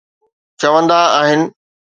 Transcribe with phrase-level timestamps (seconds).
[0.59, 1.41] چوندا آهن